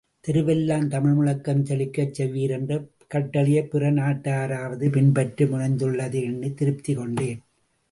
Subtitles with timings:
[0.23, 2.79] தெருவெல்லாம் தமிழ் முழக்கஞ் செழிக்கச் செய்வீர் என்ற
[3.15, 7.39] கட்டளையைப் பிற நாட்டவராவது பின்பற்ற முனைந்துள்ளதை எண்ணித் திருப்தி கொண்டேன்.